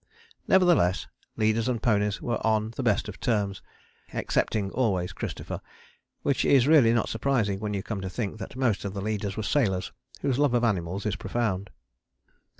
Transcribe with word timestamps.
Nevertheless 0.47 1.05
leaders 1.37 1.67
and 1.67 1.79
ponies 1.79 2.23
were 2.23 2.43
on 2.43 2.71
the 2.71 2.81
best 2.81 3.07
of 3.07 3.19
terms 3.19 3.61
(excepting 4.11 4.71
always 4.71 5.13
Christopher), 5.13 5.61
which 6.23 6.43
is 6.43 6.65
really 6.67 6.91
not 6.91 7.07
surprising 7.07 7.59
when 7.59 7.75
you 7.75 7.83
come 7.83 8.01
to 8.01 8.09
think 8.09 8.39
that 8.39 8.55
most 8.55 8.83
of 8.83 8.95
the 8.95 9.01
leaders 9.03 9.37
were 9.37 9.43
sailors 9.43 9.91
whose 10.21 10.39
love 10.39 10.55
of 10.55 10.63
animals 10.63 11.05
is 11.05 11.15
profound. 11.15 11.69